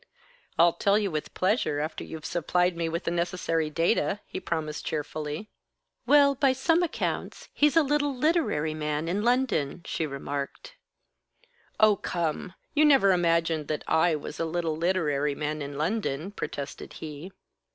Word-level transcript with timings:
"I'll 0.57 0.73
tell 0.73 0.97
you 0.97 1.11
with 1.11 1.35
pleasure, 1.35 1.79
after 1.79 2.03
you've 2.03 2.25
supplied 2.25 2.75
me 2.75 2.89
with 2.89 3.03
the 3.03 3.11
necessary 3.11 3.69
data," 3.69 4.19
he 4.25 4.39
promised 4.39 4.83
cheerfully. 4.83 5.51
"Well, 6.07 6.33
by 6.33 6.53
some 6.53 6.81
accounts, 6.81 7.49
he's 7.53 7.77
a 7.77 7.83
little 7.83 8.17
literary 8.17 8.73
man 8.73 9.07
in 9.07 9.21
London," 9.21 9.83
she 9.85 10.07
remarked. 10.07 10.73
"Oh, 11.79 11.97
come! 11.97 12.55
You 12.73 12.83
never 12.83 13.11
imagined 13.11 13.67
that 13.67 13.83
I 13.87 14.15
was 14.15 14.39
a 14.39 14.45
little 14.45 14.75
literary 14.75 15.35
man 15.35 15.61
in 15.61 15.77
London," 15.77 16.31
protested 16.31 16.93
he. 16.93 17.31